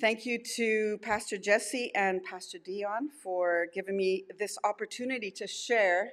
[0.00, 6.12] Thank you to Pastor Jesse and Pastor Dion for giving me this opportunity to share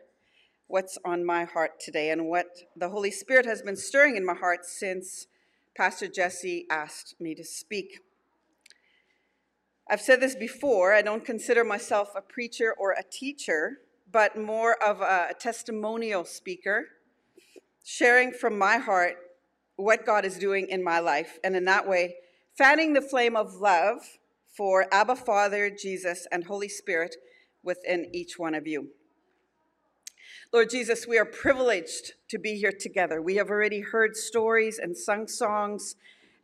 [0.67, 4.33] what's on my heart today and what the Holy Spirit has been stirring in my
[4.35, 5.27] heart since
[5.75, 8.01] Pastor Jesse asked me to speak.
[9.89, 13.77] I've said this before, I don't consider myself a preacher or a teacher,
[14.11, 16.85] but more of a testimonial speaker,
[17.83, 19.15] sharing from my heart
[19.77, 22.15] what God is doing in my life, and in that way,
[22.59, 27.15] fanning the flame of love for Abba Father, Jesus, and Holy Spirit
[27.63, 28.89] within each one of you.
[30.51, 33.21] Lord Jesus, we are privileged to be here together.
[33.21, 35.95] We have already heard stories and sung songs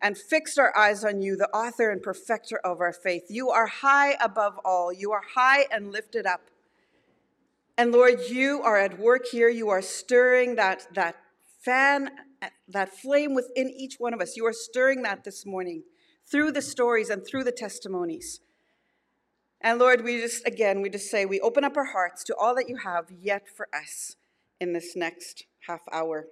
[0.01, 3.23] and fixed our eyes on you, the author and perfecter of our faith.
[3.27, 6.43] You are high above all, you are high and lifted up.
[7.77, 9.49] And Lord, you are at work here.
[9.49, 11.17] You are stirring that, that
[11.59, 12.09] fan,
[12.69, 14.37] that flame within each one of us.
[14.37, 15.83] You are stirring that this morning
[16.29, 18.39] through the stories and through the testimonies.
[19.61, 22.55] And Lord, we just, again, we just say, we open up our hearts to all
[22.55, 24.15] that you have yet for us
[24.59, 26.27] in this next half hour.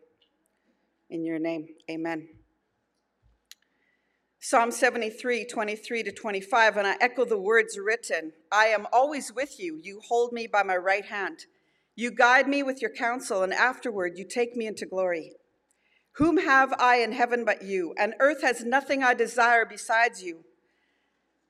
[1.10, 2.28] In your name, amen.
[4.40, 9.58] Psalm 73, 23 to 25, and I echo the words written I am always with
[9.58, 9.80] you.
[9.82, 11.46] You hold me by my right hand.
[11.96, 15.32] You guide me with your counsel, and afterward you take me into glory.
[16.18, 17.94] Whom have I in heaven but you?
[17.98, 20.46] And earth has nothing I desire besides you.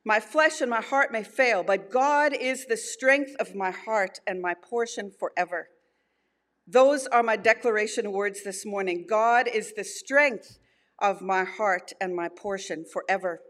[0.05, 4.19] My flesh and my heart may fail, but God is the strength of my heart
[4.27, 5.69] and my portion forever.
[6.67, 9.05] Those are my declaration words this morning.
[9.07, 10.59] God is the strength
[10.99, 13.41] of my heart and my portion forever.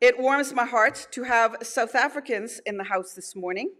[0.00, 3.74] It warms my heart to have South Africans in the house this morning.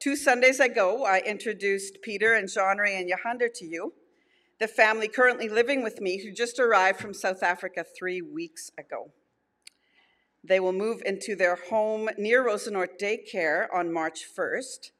[0.00, 3.92] Two Sundays ago, I introduced Peter and Jean-Ray and Johander to you,
[4.60, 9.10] the family currently living with me who just arrived from South Africa three weeks ago.
[10.42, 14.90] They will move into their home near Rosenort Daycare on March 1st,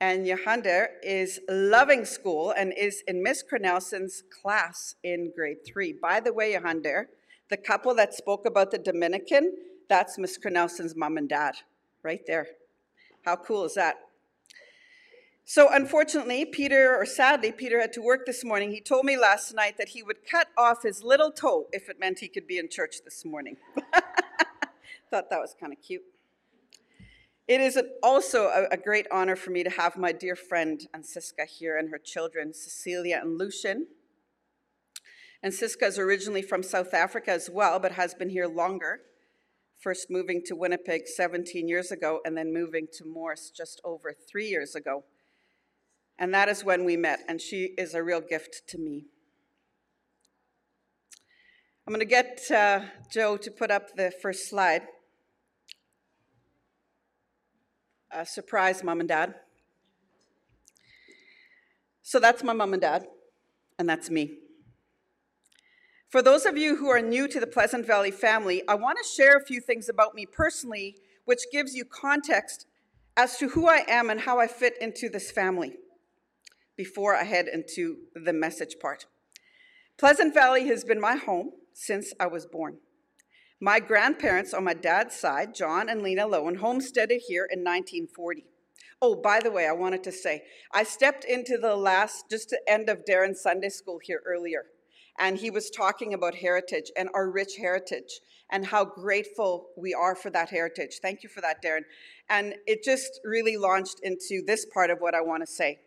[0.00, 5.92] and Johander is loving school and is in Miss Cornelson's class in grade three.
[5.92, 7.08] By the way, Johander,
[7.50, 9.54] the couple that spoke about the Dominican,
[9.88, 11.56] that's Miss Cornelson's mom and dad,
[12.02, 12.46] right there.
[13.26, 13.96] How cool is that?
[15.52, 18.70] So unfortunately, Peter, or sadly, Peter had to work this morning.
[18.70, 21.98] He told me last night that he would cut off his little toe if it
[21.98, 23.56] meant he could be in church this morning.
[25.10, 26.04] Thought that was kind of cute.
[27.48, 31.76] It is also a, great honor for me to have my dear friend Ansiska here
[31.76, 33.88] and her children, Cecilia and Lucian.
[35.42, 39.00] And Siska is originally from South Africa as well, but has been here longer,
[39.80, 44.46] first moving to Winnipeg 17 years ago and then moving to Morris just over three
[44.46, 45.02] years ago.
[46.20, 49.06] And that is when we met, and she is a real gift to me.
[51.86, 54.82] I'm going to get uh, Joe to put up the first slide.
[58.14, 59.34] Uh, surprise, mom and dad.
[62.02, 63.06] So that's my mom and dad,
[63.78, 64.40] and that's me.
[66.10, 69.08] For those of you who are new to the Pleasant Valley family, I want to
[69.08, 72.66] share a few things about me personally, which gives you context
[73.16, 75.78] as to who I am and how I fit into this family
[76.80, 79.04] before I head into the message part.
[79.98, 82.78] Pleasant Valley has been my home since I was born.
[83.60, 88.46] My grandparents on my dad's side, John and Lena Lowen, homesteaded here in 1940.
[89.02, 92.62] Oh, by the way, I wanted to say, I stepped into the last, just the
[92.66, 94.64] end of Darren's Sunday school here earlier,
[95.18, 98.20] and he was talking about heritage and our rich heritage
[98.50, 101.00] and how grateful we are for that heritage.
[101.02, 101.84] Thank you for that, Darren.
[102.30, 105.80] And it just really launched into this part of what I want to say.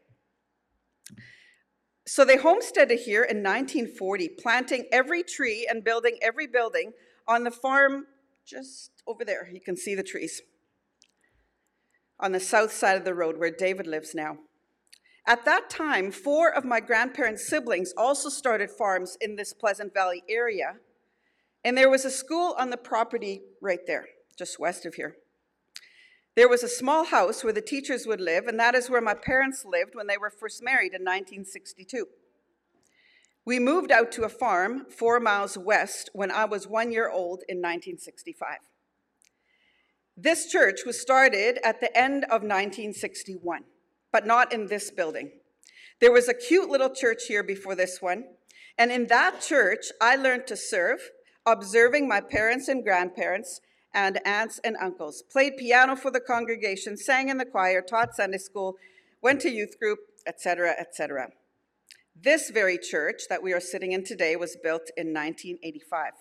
[2.05, 6.91] So they homesteaded here in 1940, planting every tree and building every building
[7.27, 8.07] on the farm
[8.45, 10.41] just over there, you can see the trees.
[12.19, 14.37] On the south side of the road where David lives now.
[15.25, 20.23] At that time, four of my grandparents' siblings also started farms in this Pleasant Valley
[20.27, 20.75] area,
[21.63, 24.07] and there was a school on the property right there,
[24.37, 25.15] just west of here.
[26.35, 29.13] There was a small house where the teachers would live, and that is where my
[29.13, 32.07] parents lived when they were first married in 1962.
[33.45, 37.43] We moved out to a farm four miles west when I was one year old
[37.47, 38.57] in 1965.
[40.17, 43.65] This church was started at the end of 1961,
[44.11, 45.31] but not in this building.
[45.99, 48.25] There was a cute little church here before this one,
[48.77, 50.99] and in that church, I learned to serve,
[51.45, 53.61] observing my parents and grandparents
[53.93, 58.37] and aunts and uncles, played piano for the congregation, sang in the choir, taught Sunday
[58.37, 58.75] school,
[59.21, 61.29] went to youth group, etc., etc.
[62.15, 66.13] This very church that we are sitting in today was built in 1985.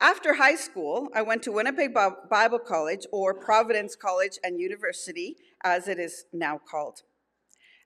[0.00, 5.86] After high school, I went to Winnipeg Bible College, or Providence College and University, as
[5.86, 7.02] it is now called.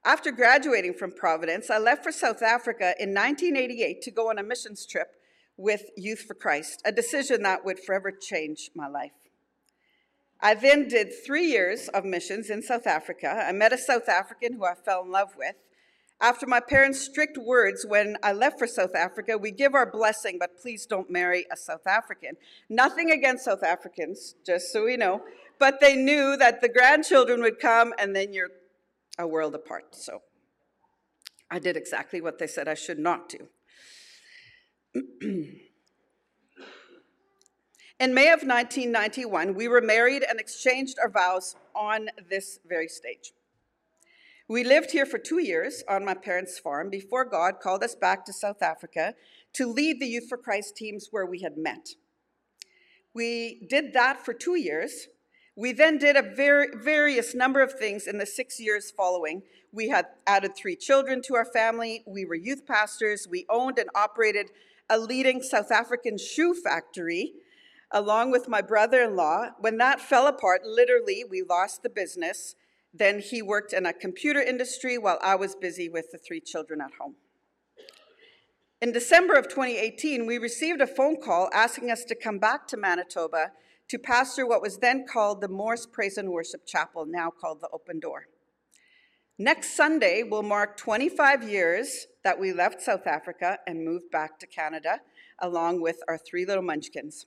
[0.05, 4.43] After graduating from Providence, I left for South Africa in 1988 to go on a
[4.43, 5.09] missions trip
[5.57, 9.13] with Youth for Christ, a decision that would forever change my life.
[10.41, 13.45] I then did three years of missions in South Africa.
[13.49, 15.55] I met a South African who I fell in love with.
[16.21, 20.39] After my parents' strict words when I left for South Africa, we give our blessing,
[20.39, 22.37] but please don't marry a South African.
[22.71, 25.23] Nothing against South Africans, just so we know,
[25.59, 28.51] but they knew that the grandchildren would come and then you're
[29.19, 29.95] a world apart.
[29.95, 30.23] So
[31.51, 33.49] I did exactly what they said I should not do.
[37.99, 43.33] In May of 1991, we were married and exchanged our vows on this very stage.
[44.49, 48.25] We lived here for two years on my parents' farm before God called us back
[48.27, 49.15] to South Africa
[49.55, 51.89] to lead the Youth for Christ teams where we had met.
[53.13, 55.09] We did that for two years.
[55.57, 59.43] We then did a very various number of things in the six years following.
[59.73, 62.05] We had added three children to our family.
[62.07, 63.27] We were youth pastors.
[63.29, 64.51] We owned and operated
[64.89, 67.33] a leading South African shoe factory
[67.91, 69.51] along with my brother in law.
[69.59, 72.55] When that fell apart, literally, we lost the business.
[72.93, 76.81] Then he worked in a computer industry while I was busy with the three children
[76.81, 77.17] at home.
[78.81, 82.77] In December of 2018, we received a phone call asking us to come back to
[82.77, 83.53] Manitoba
[83.89, 87.69] to pastor what was then called the Morris Praise and Worship Chapel, now called the
[87.73, 88.27] Open Door.
[89.39, 94.49] Next Sunday will mark 25 years that we left South Africa and moved back to
[94.49, 94.99] Canada,
[95.39, 97.27] along with our three little munchkins.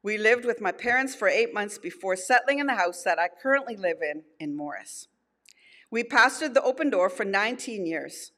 [0.00, 3.26] We lived with my parents for eight months before settling in the house that I
[3.26, 5.08] currently live in in Morris.
[5.90, 8.30] We pastored the open door for 19 years.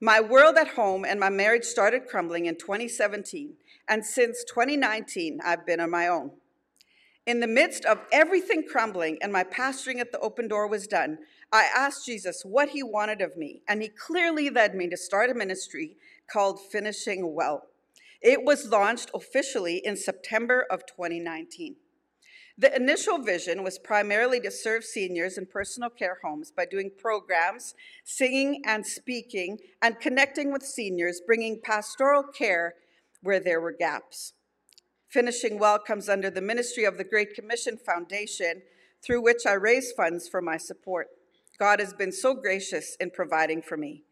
[0.00, 3.54] My world at home and my marriage started crumbling in 2017,
[3.88, 6.30] and since 2019, I've been on my own.
[7.26, 11.18] In the midst of everything crumbling and my pastoring at the open door was done,
[11.52, 15.28] I asked Jesus what he wanted of me, and he clearly led me to start
[15.28, 15.96] a ministry
[16.32, 17.68] called Finishing Well.
[18.22, 21.76] It was launched officially in September of 2019.
[22.56, 27.74] The initial vision was primarily to serve seniors in personal care homes by doing programs,
[28.04, 32.74] singing and speaking, and connecting with seniors, bringing pastoral care
[33.20, 34.32] where there were gaps.
[35.08, 38.62] Finishing Well comes under the ministry of the Great Commission Foundation,
[39.04, 41.08] through which I raise funds for my support.
[41.58, 44.04] God has been so gracious in providing for me.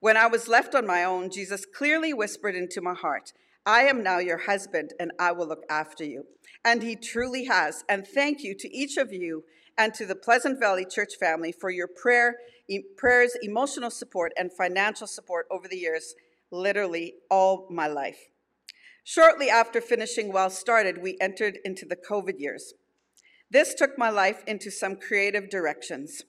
[0.00, 3.32] When I was left on my own, Jesus clearly whispered into my heart,
[3.66, 6.24] I am now your husband, and I will look after you.
[6.64, 7.84] And he truly has.
[7.88, 9.44] And thank you to each of you
[9.76, 12.36] and to the Pleasant Valley Church family for your prayer,
[12.68, 16.14] e- prayers, emotional support, and financial support over the years,
[16.50, 18.30] literally all my life.
[19.04, 22.74] Shortly after finishing well started, we entered into the COVID years.
[23.50, 26.22] This took my life into some creative directions,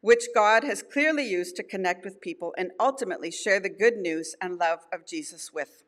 [0.00, 4.34] which God has clearly used to connect with people and ultimately share the good news
[4.40, 5.82] and love of Jesus with.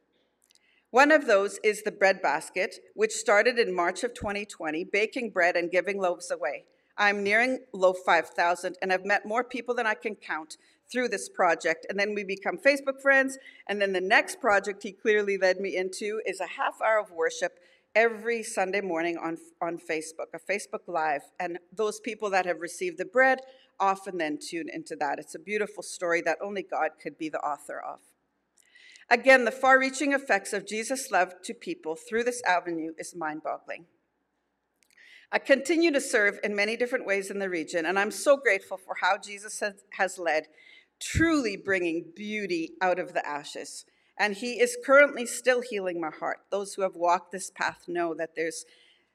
[0.90, 5.56] One of those is the bread basket, which started in March of 2020, baking bread
[5.56, 6.64] and giving loaves away.
[6.98, 10.58] I'm nearing loaf 5,000 and I've met more people than I can count
[10.92, 11.86] through this project.
[11.88, 13.38] And then we become Facebook friends.
[13.66, 17.10] And then the next project he clearly led me into is a half hour of
[17.10, 17.58] worship
[17.94, 21.22] every Sunday morning on, on Facebook, a Facebook Live.
[21.40, 23.40] And those people that have received the bread
[23.82, 25.18] often then tune into that.
[25.18, 27.98] It's a beautiful story that only God could be the author of.
[29.10, 33.42] Again, the far reaching effects of Jesus' love to people through this avenue is mind
[33.42, 33.86] boggling.
[35.30, 38.76] I continue to serve in many different ways in the region, and I'm so grateful
[38.76, 39.62] for how Jesus
[39.98, 40.46] has, led,
[41.00, 43.84] truly bringing beauty out of the ashes.
[44.18, 46.40] And he is currently still healing my heart.
[46.50, 48.64] Those who have walked this path know that there's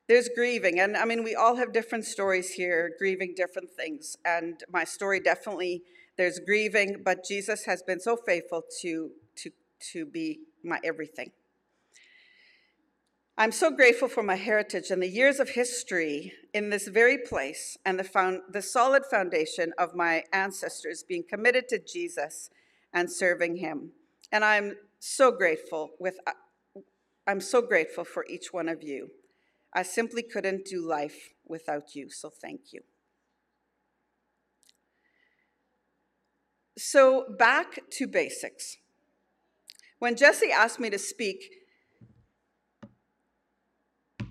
[0.08, 4.64] there's grieving and i mean we all have different stories here grieving different things and
[4.72, 5.84] my story definitely
[6.18, 11.32] there's grieving but jesus has been so faithful to to to be my everything.
[13.40, 17.78] I'm so grateful for my heritage and the years of history in this very place
[17.86, 22.50] and the, found, the solid foundation of my ancestors being committed to Jesus
[22.92, 23.92] and serving him.
[24.32, 26.18] And I'm so grateful with
[27.28, 29.10] I'm so grateful for each one of you.
[29.74, 32.82] I simply couldn't do life without you, so thank you.
[36.78, 38.78] So back to basics.
[40.00, 41.50] When Jesse asked me to speak,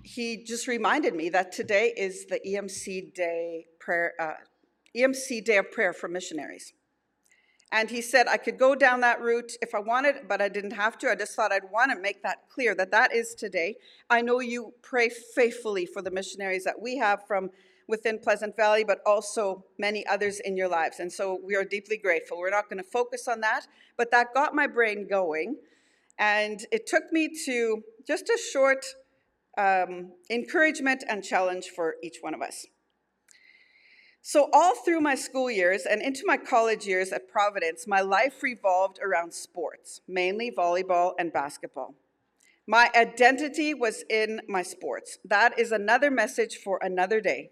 [0.01, 4.35] he just reminded me that today is the EMC Day prayer, uh,
[4.95, 6.71] EMC Day of Prayer for missionaries.
[7.71, 10.71] And he said I could go down that route if I wanted, but I didn't
[10.71, 11.09] have to.
[11.09, 13.75] I just thought I'd want to make that clear that that is today.
[14.09, 17.49] I know you pray faithfully for the missionaries that we have from
[17.87, 20.99] within Pleasant Valley, but also many others in your lives.
[20.99, 22.37] And so we are deeply grateful.
[22.37, 25.57] We're not going to focus on that, but that got my brain going.
[26.19, 28.85] And it took me to just a short
[29.57, 32.65] um, encouragement and challenge for each one of us.
[34.29, 38.43] So, all through my school years and into my college years at Providence, my life
[38.43, 41.95] revolved around sports, mainly volleyball and basketball.
[42.67, 45.17] My identity was in my sports.
[45.23, 47.51] That is another message for another day.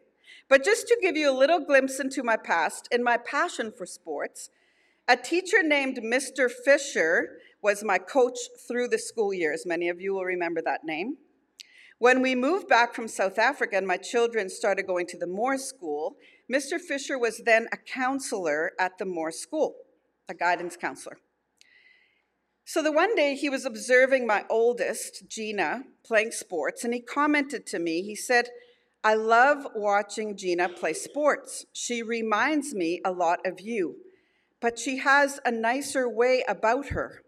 [0.50, 3.86] But just to give you a little glimpse into my past and my passion for
[3.86, 4.50] sports,
[5.08, 6.52] a teacher named Mr.
[6.52, 9.66] Fisher was my coach through the school years.
[9.66, 11.20] Many of you will remember that name.
[11.98, 15.58] When we moved back from South Africa and my children started going to the Moore
[15.58, 16.18] School,
[16.52, 16.80] Mr.
[16.80, 19.76] Fisher was then a counselor at the Moore School,
[20.30, 21.18] a guidance counselor.
[22.66, 27.66] So the one day he was observing my oldest, Gina, playing sports, and he commented
[27.68, 28.50] to me, he said,
[29.04, 31.66] I love watching Gina play sports.
[31.74, 33.98] She reminds me a lot of you,
[34.60, 37.22] but she has a nicer way about her.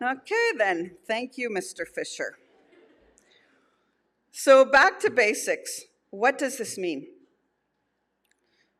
[0.02, 0.96] okay, then.
[1.06, 1.86] Thank you, Mr.
[1.86, 2.38] Fisher.
[4.32, 5.82] So back to basics.
[6.10, 7.06] What does this mean?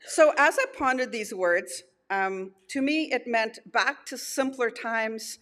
[0.09, 5.41] So, as I pondered these words, um, to me it meant back to simpler times,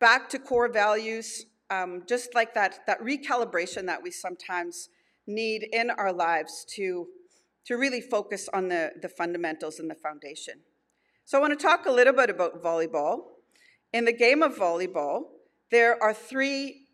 [0.00, 4.88] back to core values, um, just like that, that recalibration that we sometimes
[5.26, 7.06] need in our lives to,
[7.66, 10.54] to really focus on the, the fundamentals and the foundation.
[11.26, 13.18] So, I want to talk a little bit about volleyball.
[13.92, 15.24] In the game of volleyball,
[15.70, 16.86] there are three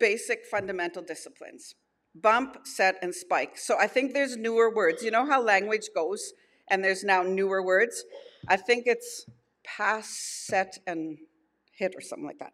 [0.00, 1.76] basic fundamental disciplines
[2.20, 3.56] bump, set, and spike.
[3.56, 5.04] So, I think there's newer words.
[5.04, 6.32] You know how language goes?
[6.68, 8.04] And there's now newer words.
[8.48, 9.26] I think it's
[9.64, 11.18] pass, set, and
[11.72, 12.52] hit or something like that.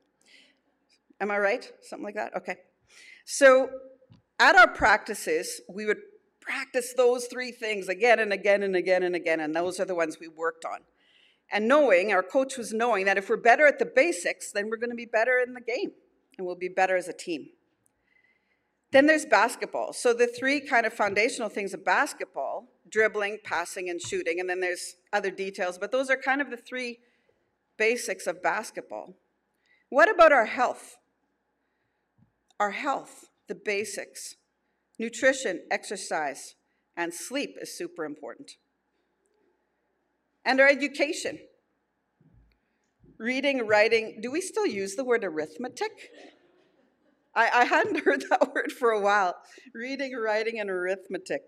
[1.21, 1.71] Am I right?
[1.83, 2.37] Something like that?
[2.37, 2.57] Okay.
[3.25, 3.71] So
[4.38, 5.99] at our practices, we would
[6.40, 9.95] practice those three things again and again and again and again, and those are the
[9.95, 10.81] ones we worked on.
[11.52, 14.78] And knowing, our coach was knowing that if we're better at the basics, then we're
[14.78, 15.92] going to be better in the game
[16.37, 17.50] and we'll be better as a team.
[18.90, 19.92] Then there's basketball.
[19.92, 24.38] So the three kind of foundational things of basketball dribbling, passing, and shooting.
[24.38, 26.99] And then there's other details, but those are kind of the three
[27.78, 29.16] basics of basketball.
[29.88, 30.99] What about our health?
[32.61, 34.37] Our health, the basics.
[34.99, 36.54] Nutrition, exercise,
[36.96, 38.52] and sleep is super important.
[40.44, 41.38] And our education.
[43.18, 44.18] Reading, writing.
[44.22, 46.11] Do we still use the word arithmetic?
[47.34, 49.37] I, I hadn't heard that word for a while.
[49.75, 51.42] Reading, writing, and arithmetic.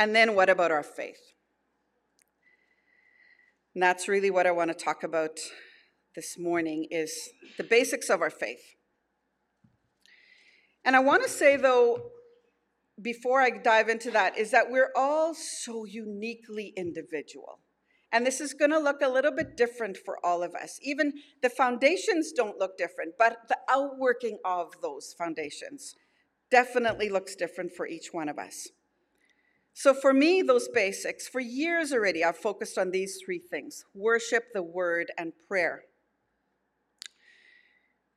[0.00, 1.20] And then what about our faith?
[3.74, 5.38] And that's really what I want to talk about
[6.16, 7.12] this morning is
[7.58, 8.62] the basics of our faith.
[10.86, 12.12] And I want to say though
[13.02, 17.60] before I dive into that is that we're all so uniquely individual.
[18.10, 20.78] And this is going to look a little bit different for all of us.
[20.82, 25.94] Even the foundations don't look different, but the outworking of those foundations
[26.50, 28.68] definitely looks different for each one of us.
[29.72, 34.52] So for me, those basics, for years already, I've focused on these three things worship,
[34.52, 35.84] the word, and prayer.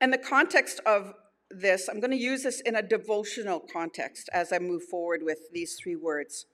[0.01, 1.13] And the context of
[1.50, 5.51] this, I'm going to use this in a devotional context as I move forward with
[5.53, 6.48] these three words.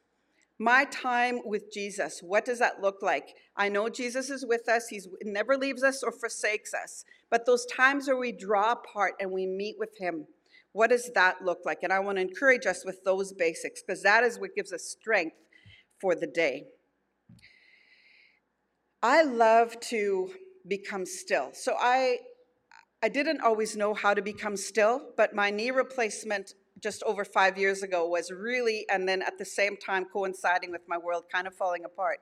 [0.60, 3.34] My time with Jesus, what does that look like?
[3.56, 7.66] I know Jesus is with us, He never leaves us or forsakes us, but those
[7.66, 10.28] times where we draw apart and we meet with Him,
[10.72, 11.80] what does that look like?
[11.84, 14.84] And I want to encourage us with those basics because that is what gives us
[14.84, 15.36] strength
[16.00, 16.66] for the day.
[19.02, 20.32] I love to
[20.68, 21.50] become still.
[21.54, 22.20] So I
[23.02, 27.58] I didn't always know how to become still, but my knee replacement just over 5
[27.58, 31.48] years ago was really and then at the same time coinciding with my world kind
[31.48, 32.20] of falling apart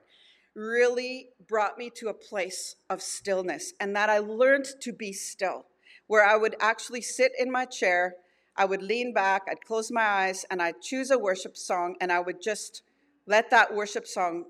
[0.56, 5.66] really brought me to a place of stillness and that I learned to be still
[6.08, 8.16] where I would actually sit in my chair
[8.58, 12.12] I would lean back, I'd close my eyes, and I'd choose a worship song, and
[12.12, 12.82] I would just
[13.26, 14.46] let that worship song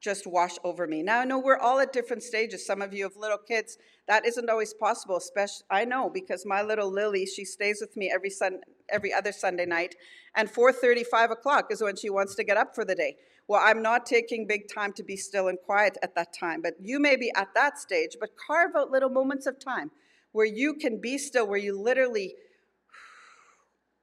[0.00, 1.02] just wash over me.
[1.02, 2.64] Now I know we're all at different stages.
[2.64, 3.78] Some of you have little kids.
[4.06, 8.10] That isn't always possible, especially I know because my little Lily, she stays with me
[8.12, 9.96] every sun every other Sunday night,
[10.34, 13.16] and 4:30, 5 o'clock is when she wants to get up for the day.
[13.48, 16.74] Well, I'm not taking big time to be still and quiet at that time, but
[16.80, 19.90] you may be at that stage, but carve out little moments of time
[20.32, 22.34] where you can be still, where you literally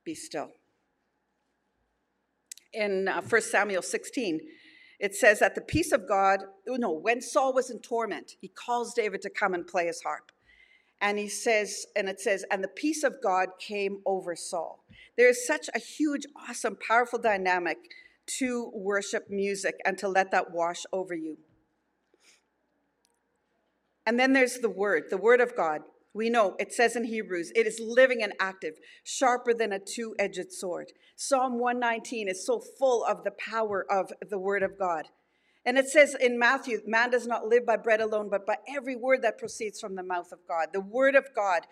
[0.05, 0.51] be still.
[2.74, 4.39] In uh, 1 Samuel 16,
[5.00, 8.47] It says that the peace of God, oh no, when Saul was in torment, he
[8.47, 10.31] calls David to come and play his harp.
[11.01, 14.85] And he says, and it says, and the peace of God came over Saul.
[15.17, 17.77] There is such a huge, awesome, powerful dynamic
[18.39, 21.38] to worship music and to let that wash over you.
[24.05, 25.81] And then there's the word, the word of God.
[26.15, 30.15] We know it says in Hebrews, it is living and active, sharper than a two
[30.17, 30.93] edged sword.
[31.17, 35.10] Psalm 119 is so full of the power of the word of God.
[35.65, 38.95] And it says in Matthew, man does not live by bread alone, but by every
[38.95, 40.69] word that proceeds from the mouth of God.
[40.72, 41.63] The word of God,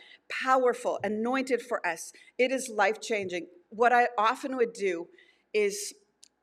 [0.44, 2.12] powerful, anointed for us.
[2.38, 3.48] It is life changing.
[3.70, 5.08] What I often would do
[5.54, 5.94] is,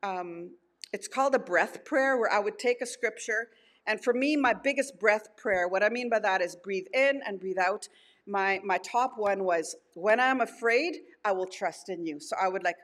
[0.01, 0.55] um,
[0.91, 3.49] it's called a breath prayer, where I would take a scripture
[3.87, 7.21] and for me, my biggest breath prayer, what I mean by that is breathe in
[7.25, 7.87] and breathe out.
[8.27, 12.19] My, my top one was, when I'm afraid, I will trust in you.
[12.19, 12.77] So I would like,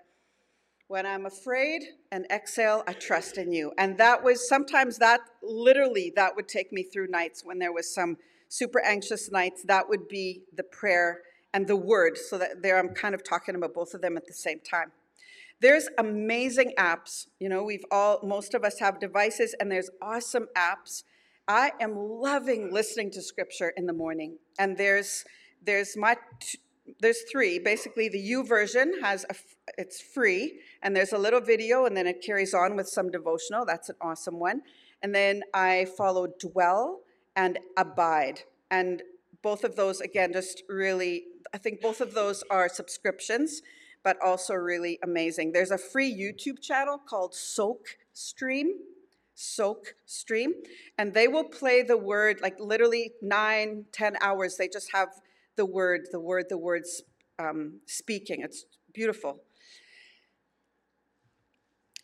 [0.88, 3.74] when I'm afraid and exhale, I trust in you.
[3.77, 7.94] And that was sometimes that literally that would take me through nights when there was
[7.94, 8.18] some
[8.50, 9.63] super anxious nights.
[9.63, 11.22] That would be the prayer
[11.54, 12.18] and the word.
[12.18, 14.92] So that there I'm kind of talking about both of them at the same time.
[15.59, 17.27] There's amazing apps.
[17.39, 21.03] You know, we've all, most of us have devices, and there's awesome apps.
[21.47, 24.37] I am loving listening to scripture in the morning.
[24.59, 25.25] And there's,
[25.65, 26.15] there's my,
[26.99, 27.57] there's three.
[27.57, 29.35] Basically, the YouVersion has a,
[29.79, 33.65] it's free, and there's a little video, and then it carries on with some devotional.
[33.65, 34.61] That's an awesome one.
[35.01, 37.01] And then I follow Dwell
[37.35, 38.41] and Abide.
[38.69, 39.01] And
[39.41, 43.61] both of those, again, just really, I think both of those are subscriptions
[44.07, 45.51] but also really amazing.
[45.51, 48.67] There's a free YouTube channel called Soak Stream.
[49.35, 50.53] Soak Stream,
[50.97, 54.55] and they will play the word like literally nine, ten hours.
[54.55, 55.09] They just have
[55.57, 57.03] the word, the word, the words
[57.37, 58.39] um, speaking.
[58.41, 59.41] It's beautiful.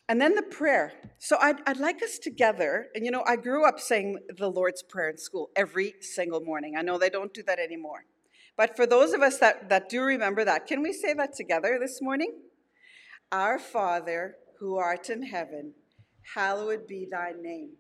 [0.10, 0.92] And then the prayer.
[1.20, 4.84] So I'd, I'd like us together, and you know, I grew up saying the Lord's
[4.84, 6.76] Prayer in school every single morning.
[6.78, 8.04] I know they don't do that anymore.
[8.56, 11.78] But for those of us that, that do remember that, can we say that together
[11.80, 12.34] this morning?
[13.32, 15.74] Our Father, who art in heaven,
[16.36, 17.72] hallowed be thy name.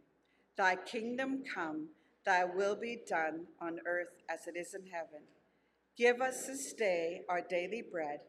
[0.57, 1.89] Thy kingdom come,
[2.25, 5.21] thy will be done on earth as it is in heaven.
[5.95, 8.21] Give us this day our daily bread,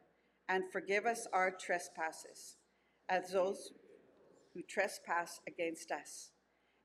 [0.49, 2.57] and forgive us our trespasses,
[3.09, 3.71] as those
[4.53, 6.31] who trespass against us.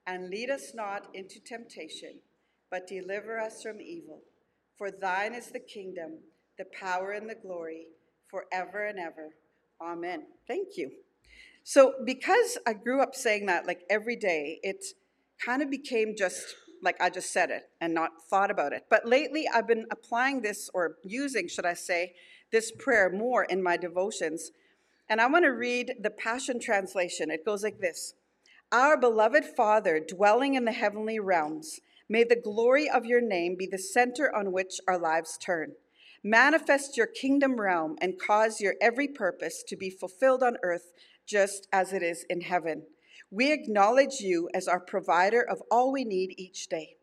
[0.08, 2.19] And lead us not into temptation,
[2.72, 4.22] but deliver us from evil.
[4.80, 6.20] For thine is the kingdom,
[6.58, 7.88] the power, and the glory
[8.30, 9.36] forever and ever.
[9.82, 10.24] Amen.
[10.48, 10.89] Thank you.
[11.65, 14.86] So, because I grew up saying that like every day, it
[15.44, 18.86] kind of became just like I just said it and not thought about it.
[18.89, 22.13] But lately, I've been applying this, or using, should I say,
[22.50, 24.52] this prayer more in my devotions.
[25.10, 27.32] And I want to read the Passion Translation.
[27.32, 28.13] It goes like this
[28.72, 33.67] Our beloved Father, dwelling in the heavenly realms, May the glory of your name be
[33.67, 35.74] the center on which our lives turn.
[36.24, 40.91] Manifest your kingdom realm and cause your every purpose to be fulfilled on earth
[41.28, 42.88] just as it is in heaven.
[43.30, 46.95] We acknowledge you as our provider of all we need each day.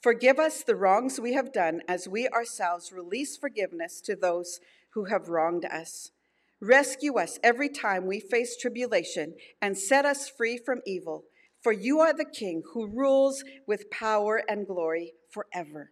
[0.00, 5.06] Forgive us the wrongs we have done as we ourselves release forgiveness to those who
[5.06, 6.12] have wronged us.
[6.60, 11.24] Rescue us every time we face tribulation and set us free from evil
[11.64, 15.90] for you are the King who rules with power and glory forever.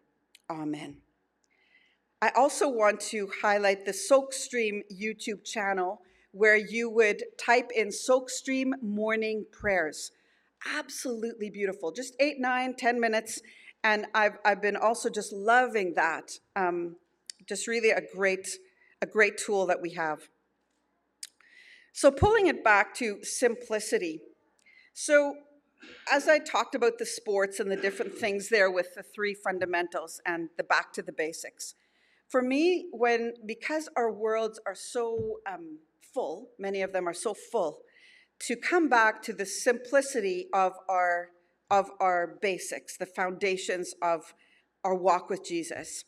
[0.50, 0.98] Amen.
[2.20, 8.72] I also want to highlight the Soakstream YouTube channel where you would type in Soakstream
[8.82, 10.12] morning prayers.
[10.76, 11.90] Absolutely beautiful.
[11.90, 13.40] Just eight, nine, ten minutes.
[13.82, 16.32] And I've, I've been also just loving that.
[16.54, 16.96] Um,
[17.48, 18.46] just really a great,
[19.00, 20.28] a great tool that we have.
[21.94, 24.20] So pulling it back to simplicity.
[24.92, 25.34] So
[26.10, 30.20] as I talked about the sports and the different things there with the three fundamentals
[30.26, 31.74] and the back to the basics,
[32.28, 35.78] for me, when because our worlds are so um,
[36.14, 37.80] full, many of them are so full,
[38.40, 41.28] to come back to the simplicity of our
[41.70, 44.34] of our basics, the foundations of
[44.84, 46.04] our walk with Jesus.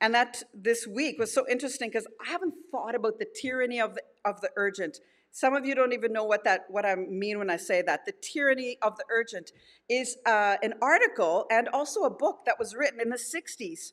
[0.00, 3.94] And that this week was so interesting because I haven't thought about the tyranny of
[3.94, 4.98] the, of the urgent
[5.32, 8.04] some of you don't even know what that what I mean when I say that.
[8.04, 9.52] The Tyranny of the Urgent
[9.88, 13.92] is uh, an article and also a book that was written in the 60s.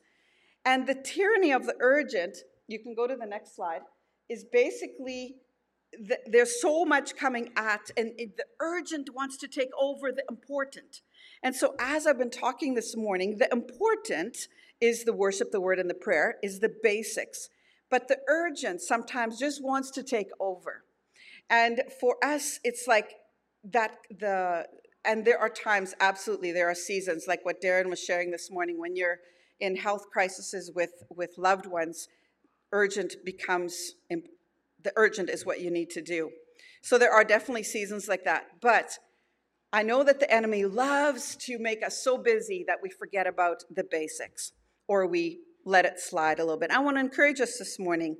[0.64, 3.80] And the tyranny of the urgent, you can go to the next slide,
[4.28, 5.36] is basically
[5.92, 10.24] the, there's so much coming at, and it, the urgent wants to take over the
[10.30, 11.00] important.
[11.42, 14.36] And so, as I've been talking this morning, the important
[14.80, 17.48] is the worship, the word, and the prayer, is the basics.
[17.90, 20.84] But the urgent sometimes just wants to take over.
[21.50, 23.14] And for us, it's like
[23.64, 24.66] that the
[25.04, 28.78] and there are times absolutely there are seasons like what darren was sharing this morning
[28.78, 29.18] when you're
[29.58, 32.08] in health crises with with loved ones
[32.72, 36.30] urgent becomes the urgent is what you need to do.
[36.82, 38.98] So there are definitely seasons like that but
[39.72, 43.64] i know that the enemy loves to make us so busy that we forget about
[43.70, 44.52] the basics
[44.86, 46.70] or we let it slide a little bit.
[46.70, 48.16] I want to encourage us this morning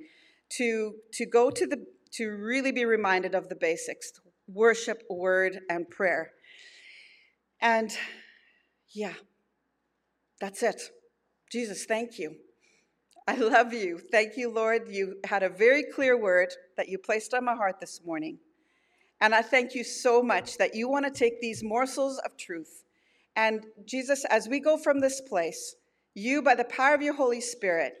[0.57, 4.11] to to go to the to really be reminded of the basics
[4.47, 6.31] worship, word, and prayer.
[7.61, 7.91] And
[8.91, 9.13] yeah,
[10.41, 10.81] that's it.
[11.51, 12.35] Jesus, thank you.
[13.27, 13.99] I love you.
[14.11, 14.87] Thank you, Lord.
[14.89, 18.39] You had a very clear word that you placed on my heart this morning.
[19.21, 22.83] And I thank you so much that you want to take these morsels of truth.
[23.35, 25.75] And Jesus, as we go from this place,
[26.15, 27.93] you, by the power of your Holy Spirit,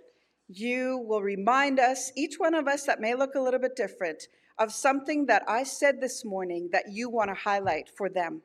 [0.49, 4.27] you will remind us, each one of us that may look a little bit different,
[4.57, 8.41] of something that I said this morning that you want to highlight for them.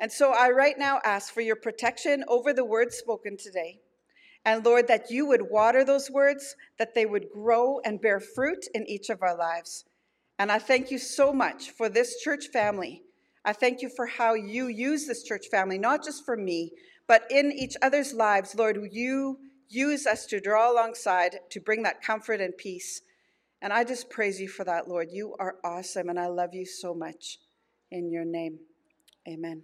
[0.00, 3.80] And so I right now ask for your protection over the words spoken today.
[4.44, 8.66] And Lord, that you would water those words, that they would grow and bear fruit
[8.72, 9.84] in each of our lives.
[10.38, 13.02] And I thank you so much for this church family.
[13.44, 16.72] I thank you for how you use this church family, not just for me,
[17.06, 18.54] but in each other's lives.
[18.54, 23.02] Lord, you use us to draw alongside to bring that comfort and peace
[23.64, 25.08] and I just praise you for that, Lord.
[25.10, 27.38] You are awesome, and I love you so much.
[27.90, 28.58] In your name,
[29.26, 29.62] amen.